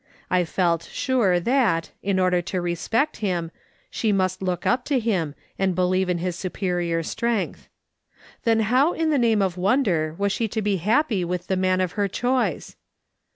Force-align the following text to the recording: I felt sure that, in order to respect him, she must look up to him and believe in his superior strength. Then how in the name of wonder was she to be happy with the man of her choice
I 0.31 0.45
felt 0.45 0.81
sure 0.91 1.39
that, 1.39 1.91
in 2.01 2.17
order 2.19 2.41
to 2.41 2.59
respect 2.59 3.17
him, 3.17 3.51
she 3.91 4.11
must 4.11 4.41
look 4.41 4.65
up 4.65 4.83
to 4.85 4.97
him 4.97 5.35
and 5.59 5.75
believe 5.75 6.09
in 6.09 6.17
his 6.17 6.35
superior 6.35 7.03
strength. 7.03 7.69
Then 8.43 8.61
how 8.61 8.93
in 8.93 9.11
the 9.11 9.19
name 9.19 9.43
of 9.43 9.57
wonder 9.57 10.15
was 10.17 10.31
she 10.31 10.47
to 10.47 10.61
be 10.63 10.77
happy 10.77 11.23
with 11.23 11.45
the 11.45 11.55
man 11.55 11.81
of 11.81 11.91
her 11.91 12.07
choice 12.07 12.75